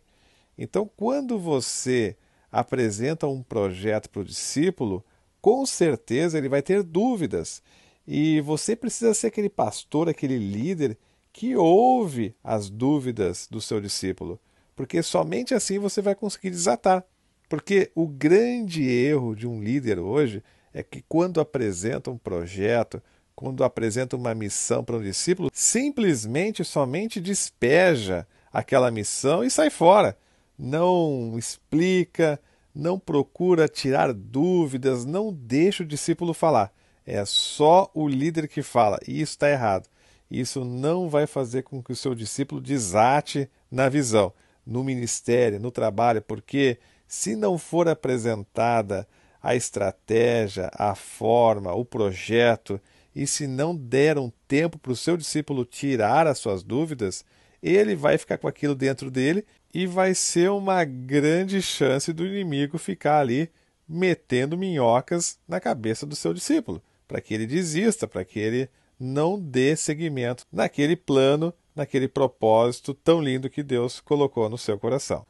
Então, 0.58 0.89
quando 0.96 1.38
você 1.38 2.15
apresenta 2.50 3.27
um 3.27 3.44
projeto 3.44 4.10
para 4.10 4.22
o 4.22 4.24
discípulo, 4.24 5.03
com 5.41 5.65
certeza 5.65 6.38
ele 6.38 6.48
vai 6.48 6.62
ter 6.62 6.82
dúvidas. 6.82 7.62
E 8.08 8.39
você 8.39 8.74
precisa 8.74 9.13
ser 9.13 9.27
aquele 9.27 9.50
pastor, 9.50 10.08
aquele 10.08 10.38
líder 10.38 10.98
que 11.34 11.58
ouve 11.58 12.34
as 12.41 12.70
dúvidas 12.70 13.50
do 13.51 13.60
seu 13.60 13.82
discípulo, 13.82 14.39
porque 14.77 15.03
somente 15.03 15.53
assim 15.53 15.77
você 15.77 16.01
vai 16.01 16.15
conseguir 16.15 16.51
desatar. 16.51 17.03
Porque 17.50 17.91
o 17.94 18.08
grande 18.08 18.89
erro 18.89 19.36
de 19.36 19.46
um 19.46 19.62
líder 19.62 20.00
hoje 20.00 20.41
é 20.77 20.84
que 20.84 21.03
quando 21.10 21.41
apresenta 21.41 22.12
um 22.12 22.19
projeto, 22.19 23.01
quando 23.36 23.63
apresenta 23.63 24.15
uma 24.15 24.36
missão 24.36 24.84
para 24.84 24.98
um 24.98 25.01
discípulo, 25.01 25.50
simplesmente 25.51 26.63
somente 26.63 27.19
despeja 27.19 28.27
aquela 28.53 28.91
missão 28.91 29.43
e 29.43 29.50
sai 29.50 29.72
fora. 29.72 30.15
Não 30.55 31.34
explica, 31.36 32.39
não 32.75 33.00
procura 33.00 33.67
tirar 33.67 34.13
dúvidas, 34.13 35.03
não 35.03 35.34
deixa 35.34 35.81
o 35.81 35.88
discípulo 35.88 36.31
falar. 36.31 36.72
É 37.03 37.25
só 37.25 37.89
o 37.96 38.07
líder 38.07 38.48
que 38.48 38.62
fala, 38.62 39.00
e 39.07 39.19
isso 39.19 39.31
está 39.31 39.50
errado. 39.50 39.89
Isso 40.29 40.63
não 40.63 41.10
vai 41.10 41.25
fazer 41.25 41.63
com 41.63 41.81
que 41.81 41.91
o 41.91 41.96
seu 41.96 42.13
discípulo 42.13 42.62
desate 42.62 43.50
na 43.72 43.89
visão, 43.89 44.31
no 44.63 44.84
ministério, 44.84 45.60
no 45.60 45.72
trabalho, 45.72 46.22
porque 46.22 46.77
se 47.07 47.35
não 47.35 47.57
for 47.57 47.90
apresentada 47.90 49.07
a 49.42 49.56
estratégia, 49.56 50.70
a 50.74 50.96
forma, 50.96 51.74
o 51.74 51.86
projeto, 51.86 52.80
e 53.16 53.26
se 53.26 53.48
não 53.48 53.76
der 53.76 54.18
um 54.18 54.32
tempo 54.48 54.78
para 54.78 54.92
o 54.92 54.96
seu 54.96 55.18
discípulo 55.18 55.66
tirar 55.66 56.28
as 56.28 56.38
suas 56.38 56.64
dúvidas, 56.64 57.26
ele 57.62 57.96
vai 57.96 58.18
ficar 58.18 58.38
com 58.38 58.48
aquilo 58.48 58.76
dentro 58.76 59.10
dele 59.10 59.46
e 59.74 59.86
vai 59.88 60.14
ser 60.14 60.52
uma 60.52 60.84
grande 60.84 61.62
chance 61.62 62.14
do 62.14 62.26
inimigo 62.26 62.78
ficar 62.78 63.20
ali 63.20 63.50
metendo 63.88 64.58
minhocas 64.58 65.40
na 65.48 65.60
cabeça 65.60 66.06
do 66.06 66.16
seu 66.16 66.34
discípulo, 66.34 66.82
para 67.08 67.22
que 67.22 67.34
ele 67.34 67.48
desista, 67.48 68.08
para 68.08 68.26
que 68.26 68.40
ele 68.40 68.70
não 69.00 69.40
dê 69.40 69.76
seguimento 69.76 70.46
naquele 70.52 70.96
plano, 70.96 71.54
naquele 71.76 72.08
propósito 72.08 72.94
tão 72.94 73.22
lindo 73.22 73.50
que 73.50 73.64
Deus 73.64 74.00
colocou 74.00 74.50
no 74.50 74.58
seu 74.58 74.78
coração. 74.78 75.26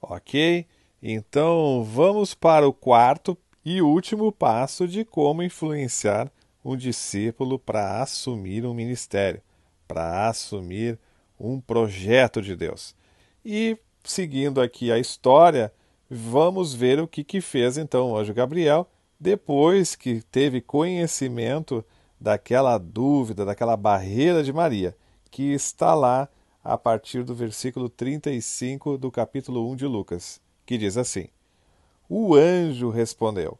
Ok? 0.00 0.66
Então 1.02 1.82
vamos 1.82 2.34
para 2.34 2.68
o 2.68 2.74
quarto 2.74 3.36
e 3.64 3.80
último 3.80 4.30
passo 4.30 4.86
de 4.86 5.02
como 5.02 5.42
influenciar 5.42 6.30
um 6.62 6.76
discípulo 6.76 7.58
para 7.58 8.02
assumir 8.02 8.66
um 8.66 8.74
ministério, 8.74 9.40
para 9.88 10.28
assumir 10.28 10.98
um 11.38 11.58
projeto 11.58 12.42
de 12.42 12.54
Deus. 12.54 12.94
E 13.42 13.78
seguindo 14.04 14.60
aqui 14.60 14.92
a 14.92 14.98
história, 14.98 15.72
vamos 16.10 16.74
ver 16.74 17.00
o 17.00 17.08
que, 17.08 17.24
que 17.24 17.40
fez 17.40 17.78
então 17.78 18.10
o 18.10 18.16
anjo 18.18 18.34
Gabriel 18.34 18.86
depois 19.18 19.96
que 19.96 20.20
teve 20.30 20.60
conhecimento 20.60 21.82
daquela 22.20 22.76
dúvida, 22.76 23.46
daquela 23.46 23.76
barreira 23.76 24.42
de 24.42 24.52
Maria, 24.52 24.94
que 25.30 25.54
está 25.54 25.94
lá 25.94 26.28
a 26.62 26.76
partir 26.76 27.24
do 27.24 27.34
versículo 27.34 27.88
35 27.88 28.98
do 28.98 29.10
capítulo 29.10 29.70
1 29.70 29.76
de 29.76 29.86
Lucas 29.86 30.40
que 30.70 30.78
diz 30.78 30.96
assim: 30.96 31.26
O 32.08 32.32
anjo 32.36 32.90
respondeu: 32.90 33.58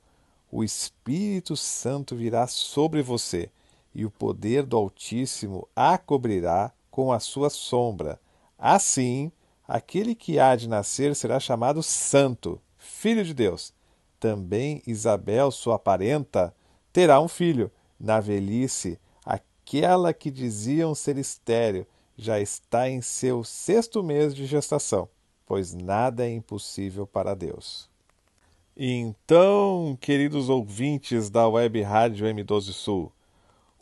O 0.48 0.62
Espírito 0.62 1.56
Santo 1.56 2.14
virá 2.14 2.46
sobre 2.46 3.02
você, 3.02 3.50
e 3.92 4.06
o 4.06 4.10
poder 4.12 4.62
do 4.64 4.76
Altíssimo 4.76 5.66
a 5.74 5.98
cobrirá 5.98 6.72
com 6.88 7.12
a 7.12 7.18
sua 7.18 7.50
sombra. 7.50 8.20
Assim, 8.56 9.32
aquele 9.66 10.14
que 10.14 10.38
há 10.38 10.54
de 10.54 10.68
nascer 10.68 11.16
será 11.16 11.40
chamado 11.40 11.82
Santo, 11.82 12.60
Filho 12.78 13.24
de 13.24 13.34
Deus. 13.34 13.74
Também 14.20 14.80
Isabel, 14.86 15.50
sua 15.50 15.80
parenta, 15.80 16.54
terá 16.92 17.20
um 17.20 17.26
filho. 17.26 17.72
Na 17.98 18.20
velhice, 18.20 19.00
aquela 19.24 20.14
que 20.14 20.30
diziam 20.30 20.94
ser 20.94 21.18
estéril 21.18 21.84
já 22.16 22.38
está 22.38 22.88
em 22.88 23.02
seu 23.02 23.42
sexto 23.42 24.00
mês 24.00 24.32
de 24.32 24.46
gestação 24.46 25.08
pois 25.50 25.74
nada 25.74 26.24
é 26.24 26.32
impossível 26.32 27.08
para 27.08 27.34
Deus. 27.34 27.90
Então, 28.76 29.98
queridos 30.00 30.48
ouvintes 30.48 31.28
da 31.28 31.48
Web 31.48 31.82
Rádio 31.82 32.24
M12 32.24 32.70
Sul, 32.70 33.12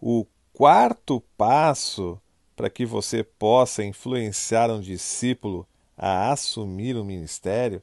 o 0.01 0.25
quarto 0.51 1.23
passo 1.37 2.19
para 2.57 2.71
que 2.71 2.87
você 2.87 3.23
possa 3.23 3.85
influenciar 3.85 4.71
um 4.71 4.81
discípulo 4.81 5.69
a 5.95 6.33
assumir 6.33 6.97
o 6.97 7.05
ministério 7.05 7.83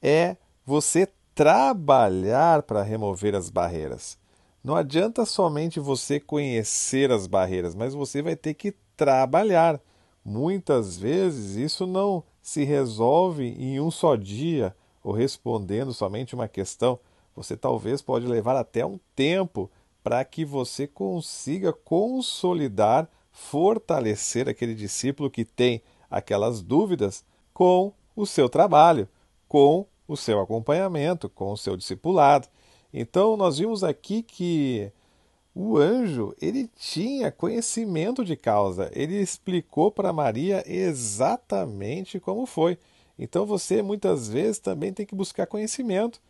é 0.00 0.38
você 0.64 1.06
trabalhar 1.34 2.62
para 2.62 2.82
remover 2.82 3.34
as 3.34 3.50
barreiras. 3.50 4.16
Não 4.64 4.74
adianta 4.74 5.26
somente 5.26 5.78
você 5.78 6.18
conhecer 6.18 7.12
as 7.12 7.26
barreiras, 7.26 7.74
mas 7.74 7.92
você 7.92 8.22
vai 8.22 8.34
ter 8.34 8.54
que 8.54 8.74
trabalhar. 8.96 9.78
Muitas 10.24 10.96
vezes 10.96 11.56
isso 11.56 11.86
não 11.86 12.24
se 12.50 12.64
resolve 12.64 13.44
em 13.44 13.78
um 13.78 13.92
só 13.92 14.16
dia 14.16 14.74
ou 15.04 15.12
respondendo 15.12 15.94
somente 15.94 16.34
uma 16.34 16.48
questão. 16.48 16.98
Você 17.36 17.56
talvez 17.56 18.02
pode 18.02 18.26
levar 18.26 18.56
até 18.56 18.84
um 18.84 18.98
tempo 19.14 19.70
para 20.02 20.24
que 20.24 20.44
você 20.44 20.84
consiga 20.84 21.72
consolidar, 21.72 23.08
fortalecer 23.30 24.48
aquele 24.48 24.74
discípulo 24.74 25.30
que 25.30 25.44
tem 25.44 25.80
aquelas 26.10 26.60
dúvidas 26.60 27.24
com 27.54 27.92
o 28.16 28.26
seu 28.26 28.48
trabalho, 28.48 29.08
com 29.46 29.86
o 30.08 30.16
seu 30.16 30.40
acompanhamento, 30.40 31.28
com 31.28 31.52
o 31.52 31.56
seu 31.56 31.76
discipulado. 31.76 32.48
Então 32.92 33.36
nós 33.36 33.58
vimos 33.58 33.84
aqui 33.84 34.24
que 34.24 34.90
o 35.54 35.76
anjo, 35.76 36.34
ele 36.40 36.70
tinha 36.76 37.32
conhecimento 37.32 38.24
de 38.24 38.36
causa, 38.36 38.90
ele 38.94 39.20
explicou 39.20 39.90
para 39.90 40.12
Maria 40.12 40.62
exatamente 40.66 42.20
como 42.20 42.46
foi. 42.46 42.78
Então 43.18 43.44
você 43.44 43.82
muitas 43.82 44.28
vezes 44.28 44.58
também 44.58 44.92
tem 44.92 45.04
que 45.04 45.14
buscar 45.14 45.46
conhecimento. 45.46 46.20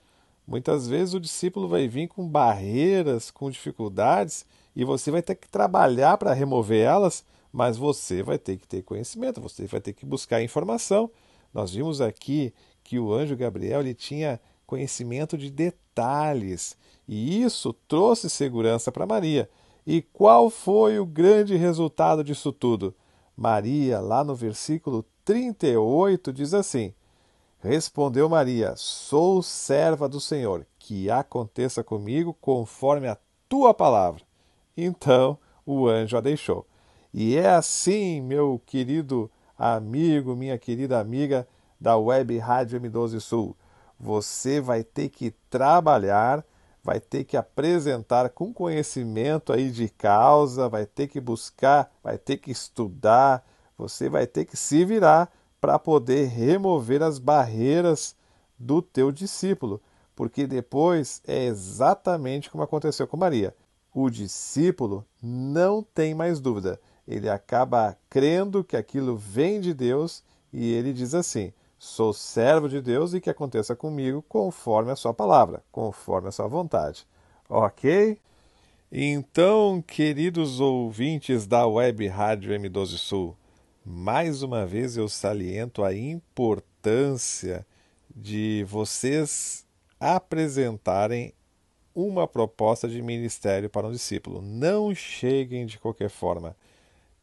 Muitas 0.46 0.88
vezes 0.88 1.14
o 1.14 1.20
discípulo 1.20 1.68
vai 1.68 1.86
vir 1.86 2.08
com 2.08 2.26
barreiras, 2.26 3.30
com 3.30 3.50
dificuldades, 3.50 4.44
e 4.74 4.84
você 4.84 5.10
vai 5.10 5.22
ter 5.22 5.34
que 5.34 5.48
trabalhar 5.48 6.16
para 6.16 6.32
remover 6.32 6.82
elas, 6.84 7.24
mas 7.52 7.76
você 7.76 8.22
vai 8.22 8.38
ter 8.38 8.56
que 8.56 8.66
ter 8.66 8.82
conhecimento, 8.82 9.40
você 9.40 9.66
vai 9.66 9.80
ter 9.80 9.92
que 9.92 10.06
buscar 10.06 10.42
informação, 10.42 11.10
Nós 11.52 11.72
vimos 11.72 12.00
aqui 12.00 12.52
que 12.82 12.98
o 12.98 13.12
anjo 13.12 13.36
Gabriel 13.36 13.80
ele 13.80 13.94
tinha 13.94 14.40
conhecimento 14.66 15.36
de 15.36 15.50
detalhes 15.50 16.76
e 17.12 17.42
isso 17.42 17.72
trouxe 17.88 18.30
segurança 18.30 18.92
para 18.92 19.04
Maria. 19.04 19.50
E 19.84 20.00
qual 20.00 20.48
foi 20.48 21.00
o 21.00 21.04
grande 21.04 21.56
resultado 21.56 22.22
disso 22.22 22.52
tudo? 22.52 22.94
Maria, 23.36 23.98
lá 23.98 24.22
no 24.22 24.36
versículo 24.36 25.04
38, 25.24 26.32
diz 26.32 26.54
assim: 26.54 26.94
Respondeu 27.58 28.28
Maria: 28.28 28.74
Sou 28.76 29.42
serva 29.42 30.08
do 30.08 30.20
Senhor, 30.20 30.64
que 30.78 31.10
aconteça 31.10 31.82
comigo 31.82 32.32
conforme 32.40 33.08
a 33.08 33.18
tua 33.48 33.74
palavra. 33.74 34.22
Então 34.76 35.36
o 35.66 35.88
anjo 35.88 36.16
a 36.16 36.20
deixou. 36.20 36.64
E 37.12 37.36
é 37.36 37.50
assim, 37.50 38.20
meu 38.20 38.62
querido 38.64 39.28
amigo, 39.58 40.36
minha 40.36 40.56
querida 40.56 41.00
amiga 41.00 41.44
da 41.80 41.96
Web 41.96 42.38
Rádio 42.38 42.80
M12 42.80 43.18
Sul. 43.18 43.56
Você 43.98 44.60
vai 44.60 44.84
ter 44.84 45.08
que 45.08 45.32
trabalhar, 45.50 46.44
vai 46.82 46.98
ter 47.00 47.24
que 47.24 47.36
apresentar 47.36 48.30
com 48.30 48.52
conhecimento 48.52 49.52
aí 49.52 49.70
de 49.70 49.88
causa, 49.88 50.68
vai 50.68 50.86
ter 50.86 51.08
que 51.08 51.20
buscar, 51.20 51.92
vai 52.02 52.16
ter 52.16 52.38
que 52.38 52.50
estudar, 52.50 53.46
você 53.76 54.08
vai 54.08 54.26
ter 54.26 54.44
que 54.44 54.56
se 54.56 54.84
virar 54.84 55.30
para 55.60 55.78
poder 55.78 56.26
remover 56.26 57.02
as 57.02 57.18
barreiras 57.18 58.16
do 58.58 58.80
teu 58.80 59.12
discípulo, 59.12 59.80
porque 60.16 60.46
depois 60.46 61.22
é 61.26 61.44
exatamente 61.44 62.50
como 62.50 62.64
aconteceu 62.64 63.06
com 63.06 63.16
Maria. 63.16 63.54
O 63.92 64.08
discípulo 64.08 65.04
não 65.22 65.82
tem 65.82 66.14
mais 66.14 66.40
dúvida, 66.40 66.80
ele 67.06 67.28
acaba 67.28 67.96
crendo 68.08 68.62
que 68.62 68.76
aquilo 68.76 69.16
vem 69.16 69.60
de 69.60 69.74
Deus 69.74 70.22
e 70.52 70.72
ele 70.72 70.92
diz 70.92 71.14
assim: 71.14 71.52
Sou 71.82 72.12
servo 72.12 72.68
de 72.68 72.78
Deus 72.82 73.14
e 73.14 73.22
que 73.22 73.30
aconteça 73.30 73.74
comigo 73.74 74.22
conforme 74.28 74.90
a 74.90 74.96
sua 74.96 75.14
palavra, 75.14 75.64
conforme 75.72 76.28
a 76.28 76.30
sua 76.30 76.46
vontade. 76.46 77.06
Ok? 77.48 78.18
Então, 78.92 79.80
queridos 79.80 80.60
ouvintes 80.60 81.46
da 81.46 81.66
Web 81.66 82.06
Rádio 82.06 82.52
M12 82.52 82.98
Sul, 82.98 83.34
mais 83.82 84.42
uma 84.42 84.66
vez 84.66 84.98
eu 84.98 85.08
saliento 85.08 85.82
a 85.82 85.94
importância 85.94 87.66
de 88.14 88.62
vocês 88.68 89.64
apresentarem 89.98 91.32
uma 91.94 92.28
proposta 92.28 92.86
de 92.86 93.00
ministério 93.00 93.70
para 93.70 93.86
um 93.86 93.92
discípulo. 93.92 94.42
Não 94.42 94.94
cheguem 94.94 95.64
de 95.64 95.78
qualquer 95.78 96.10
forma. 96.10 96.54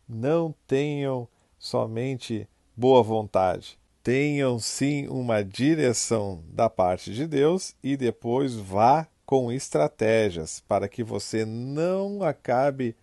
Não 0.09 0.51
tenham 0.65 1.27
somente 1.59 2.49
boa 2.75 3.03
vontade. 3.03 3.77
Tenham 4.07 4.57
sim 4.57 5.05
uma 5.09 5.43
direção 5.43 6.41
da 6.47 6.69
parte 6.69 7.13
de 7.13 7.27
Deus 7.27 7.75
e 7.83 7.97
depois 7.97 8.55
vá 8.55 9.05
com 9.25 9.51
estratégias 9.51 10.63
para 10.65 10.87
que 10.87 11.03
você 11.03 11.43
não 11.43 12.23
acabe 12.23 12.95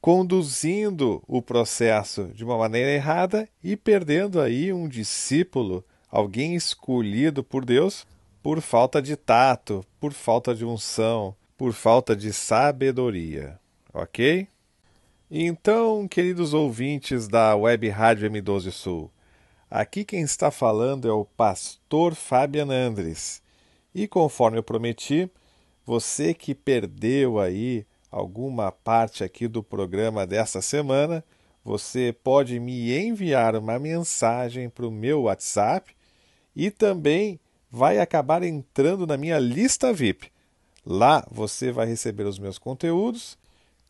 conduzindo 0.00 1.22
o 1.28 1.40
processo 1.40 2.24
de 2.34 2.44
uma 2.44 2.58
maneira 2.58 2.90
errada 2.90 3.48
e 3.62 3.76
perdendo 3.76 4.40
aí 4.40 4.72
um 4.72 4.88
discípulo, 4.88 5.84
alguém 6.10 6.56
escolhido 6.56 7.44
por 7.44 7.64
Deus, 7.64 8.04
por 8.42 8.60
falta 8.60 9.00
de 9.00 9.14
tato, 9.14 9.84
por 10.00 10.12
falta 10.12 10.56
de 10.56 10.64
unção, 10.64 11.36
por 11.56 11.72
falta 11.72 12.16
de 12.16 12.32
sabedoria. 12.32 13.60
Ok? 13.94 14.48
Então, 15.30 16.08
queridos 16.08 16.52
ouvintes 16.52 17.28
da 17.28 17.54
Web 17.54 17.88
Rádio 17.90 18.28
M12 18.28 18.72
Sul, 18.72 19.08
aqui 19.70 20.04
quem 20.04 20.22
está 20.22 20.50
falando 20.50 21.08
é 21.08 21.12
o 21.12 21.24
pastor 21.24 22.14
Fabian 22.14 22.70
Andres. 22.70 23.42
E 23.94 24.06
conforme 24.06 24.58
eu 24.58 24.62
prometi, 24.62 25.30
você 25.84 26.34
que 26.34 26.54
perdeu 26.54 27.38
aí 27.38 27.86
alguma 28.10 28.70
parte 28.72 29.24
aqui 29.24 29.46
do 29.48 29.62
programa 29.62 30.26
dessa 30.26 30.60
semana, 30.60 31.24
você 31.64 32.14
pode 32.24 32.58
me 32.58 32.96
enviar 32.96 33.54
uma 33.56 33.78
mensagem 33.78 34.68
para 34.68 34.86
o 34.86 34.90
meu 34.90 35.22
WhatsApp 35.22 35.94
e 36.54 36.70
também 36.70 37.38
vai 37.70 37.98
acabar 37.98 38.42
entrando 38.42 39.06
na 39.06 39.16
minha 39.16 39.38
lista 39.38 39.92
VIP. 39.92 40.30
Lá 40.84 41.26
você 41.30 41.70
vai 41.70 41.86
receber 41.86 42.24
os 42.24 42.38
meus 42.38 42.58
conteúdos 42.58 43.36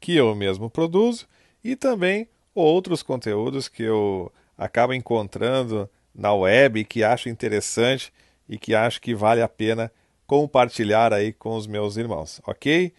que 0.01 0.17
eu 0.17 0.35
mesmo 0.35 0.69
produzo 0.69 1.27
e 1.63 1.77
também 1.77 2.29
outros 2.55 3.03
conteúdos 3.03 3.69
que 3.69 3.85
eu 3.85 4.33
acabo 4.59 4.93
encontrando 4.93 5.89
na 6.13 6.35
web 6.35 6.85
que 6.85 7.05
acho 7.05 7.29
interessante 7.29 8.13
e 8.49 8.59
que 8.59 8.75
acho 8.75 9.01
que 9.01 9.15
vale 9.15 9.41
a 9.41 9.49
pena 9.49 9.91
compartilhar 10.27 11.15
aí 11.15 11.33
com 11.33 11.57
os 11.57 11.67
meus 11.67 11.97
irmãos, 11.97 12.41
ok? 12.45 12.93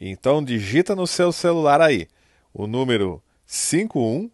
Então 0.00 0.42
digita 0.42 0.94
no 0.94 1.06
seu 1.06 1.32
celular 1.32 1.80
aí 1.80 2.08
o 2.52 2.66
número 2.66 3.20
51 3.44 4.30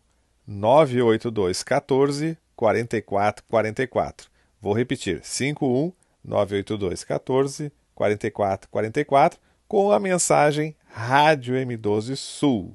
982 0.47 1.63
14 1.63 2.37
44 2.55 3.45
44. 3.49 4.31
Vou 4.61 4.75
repetir: 4.75 5.21
51 5.25 5.93
982 6.23 7.05
14 7.05 7.73
44 7.95 8.69
44 8.69 9.41
com 9.67 9.93
a 9.93 9.99
mensagem 9.99 10.77
Rádio 10.87 11.55
M12 11.55 12.17
Sul. 12.17 12.75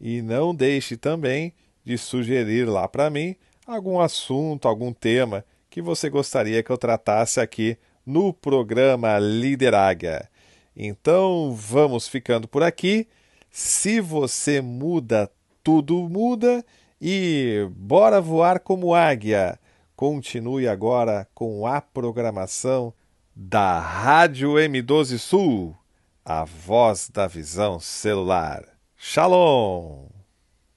E 0.00 0.22
não 0.22 0.54
deixe 0.54 0.96
também 0.96 1.52
de 1.84 1.96
sugerir 1.98 2.64
lá 2.68 2.86
para 2.88 3.10
mim 3.10 3.36
algum 3.66 4.00
assunto, 4.00 4.66
algum 4.66 4.92
tema 4.92 5.44
que 5.68 5.80
você 5.80 6.10
gostaria 6.10 6.62
que 6.62 6.70
eu 6.70 6.78
tratasse 6.78 7.40
aqui 7.40 7.78
no 8.04 8.32
programa 8.32 9.18
Lideraga. 9.18 10.28
Então 10.74 11.54
vamos 11.54 12.08
ficando 12.08 12.48
por 12.48 12.62
aqui. 12.62 13.06
Se 13.50 14.00
você 14.00 14.60
muda, 14.60 15.30
tudo 15.62 16.08
muda 16.08 16.64
e 17.00 17.68
bora 17.70 18.20
voar 18.20 18.60
como 18.60 18.94
águia. 18.94 19.58
Continue 19.94 20.66
agora 20.66 21.28
com 21.34 21.66
a 21.66 21.80
programação 21.80 22.92
da 23.34 23.78
Rádio 23.78 24.54
M12 24.54 25.18
Sul, 25.18 25.76
a 26.24 26.44
voz 26.44 27.08
da 27.08 27.26
visão 27.26 27.78
celular. 27.78 28.64
Shalom! 28.96 30.19